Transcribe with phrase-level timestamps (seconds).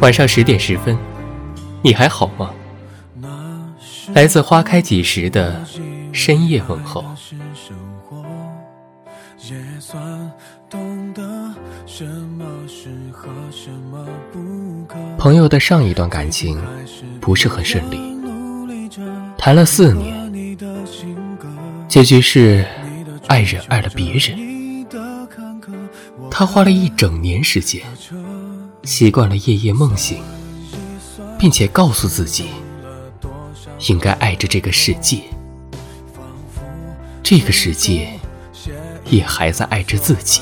[0.00, 0.96] 晚上十点十分，
[1.82, 2.50] 你还好吗？
[4.14, 5.62] 来自花开几时的
[6.10, 7.04] 深夜问候。
[15.18, 16.58] 朋友的上一段感情
[17.20, 18.00] 不是很顺利，
[19.36, 20.58] 谈了四年，
[21.88, 22.64] 结局是
[23.26, 24.86] 爱人爱了别人。
[26.30, 27.82] 他花了一整年时间。
[28.84, 30.22] 习惯了夜夜梦醒，
[31.38, 32.46] 并且告诉自己，
[33.88, 35.22] 应该爱着这个世界，
[37.22, 38.18] 这个世界
[39.06, 40.40] 也还在爱着自己。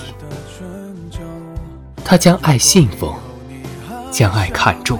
[2.05, 3.14] 他将爱信奉，
[4.10, 4.98] 将爱看重，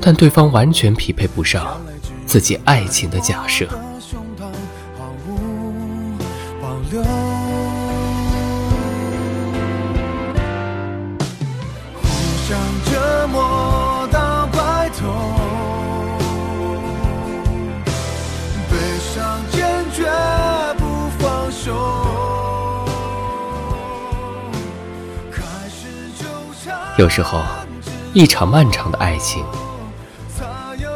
[0.00, 1.80] 但对方完全匹配不上
[2.24, 3.68] 自己爱情的假设。
[26.96, 27.42] 有时候，
[28.12, 29.44] 一场漫长的爱情，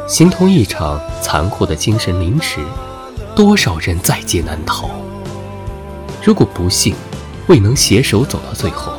[0.07, 2.61] 形同一场残酷的精神凌迟，
[3.35, 4.89] 多少人在劫难逃。
[6.23, 6.95] 如果不幸
[7.47, 8.93] 未能携手走到最后，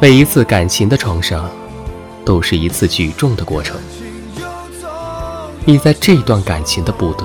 [0.00, 1.50] 每一次感情的创伤，
[2.24, 3.76] 都是一次举重的过程。
[5.64, 7.24] 你在这段感情的不得，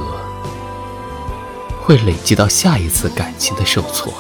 [1.84, 4.12] 会累积到下一次感情的受挫。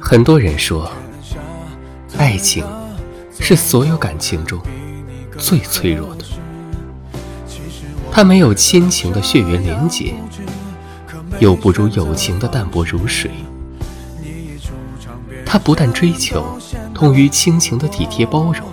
[0.00, 0.90] 很多人说，
[2.16, 2.64] 爱情
[3.38, 4.58] 是所有感情中
[5.36, 6.24] 最脆弱的。
[8.10, 10.14] 它没有亲情的血缘连结，
[11.38, 13.30] 又不如友情的淡泊如水。
[15.44, 16.58] 它不但追求
[16.94, 18.66] 同于亲情的体贴包容，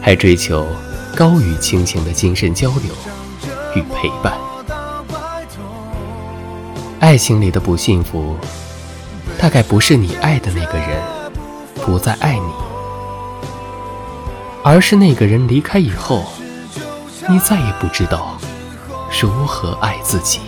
[0.00, 0.66] 还追求
[1.16, 2.92] 高于亲情的精神交流
[3.76, 4.49] 与陪伴。
[7.10, 8.36] 爱情里的不幸福。
[9.36, 11.02] 大概不是你爱的那个人
[11.84, 12.52] 不再爱你，
[14.62, 16.24] 而是那个人离开以后，
[17.28, 18.38] 你再也不知道
[19.20, 20.38] 如何爱自己。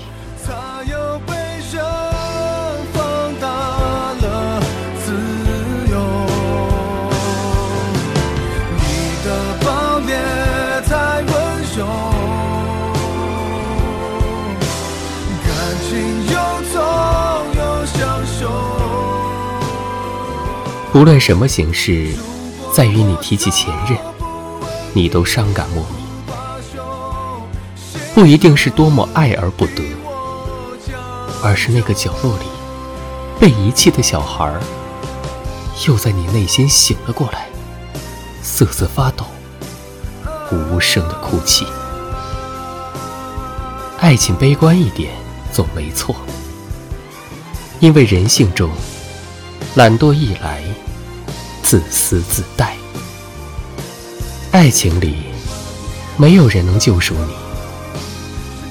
[20.95, 22.13] 无论什么形式，
[22.71, 23.97] 在于你提起前任，
[24.93, 26.03] 你都伤感莫名。
[28.15, 29.83] 不一定是多么爱而不得，
[31.43, 32.45] 而是那个角落里
[33.41, 34.53] 被遗弃的小孩，
[35.89, 37.49] 又在你内心醒了过来，
[38.43, 39.25] 瑟瑟发抖，
[40.51, 41.67] 无声的哭泣。
[43.99, 45.15] 爱情悲观一点
[45.51, 46.15] 总没错，
[47.81, 48.71] 因为人性中
[49.75, 50.63] 懒惰一来。
[51.63, 52.77] 自私自带，
[54.51, 55.17] 爱情里
[56.19, 57.33] 没有人能救赎你，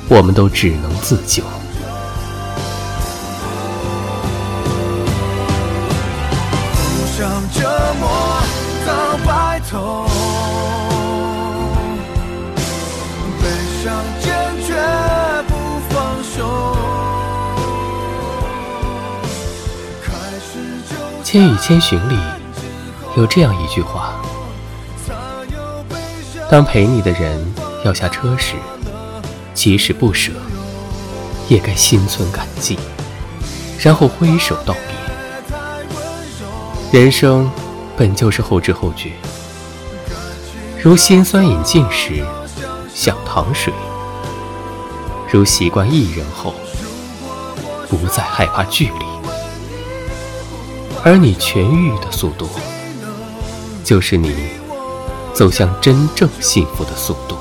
[0.07, 1.41] 我们都只能自救。
[21.31, 22.17] 《千与千寻》里。
[23.15, 24.21] 有这样一句话：
[26.49, 27.41] 当陪你的人
[27.85, 28.55] 要下车时，
[29.53, 30.33] 即使不舍，
[31.47, 32.77] 也该心存感激，
[33.79, 34.75] 然后挥手道
[36.91, 36.99] 别。
[36.99, 37.49] 人生
[37.95, 39.13] 本就是后知后觉，
[40.83, 42.25] 如心酸饮尽时
[42.93, 43.73] 想糖水，
[45.31, 46.53] 如习惯一人后
[47.87, 49.05] 不再害怕距离，
[51.03, 52.47] 而你痊愈的速度。
[53.83, 54.33] 就是你
[55.33, 57.35] 走向真正幸福的速度。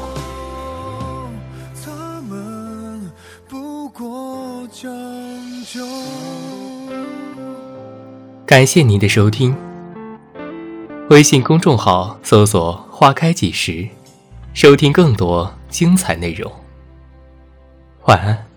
[8.44, 9.56] 感谢您的收听。
[11.10, 13.88] 微信公众号搜索“花开几时”，
[14.52, 16.50] 收听更多精彩内容。
[18.06, 18.49] 晚安。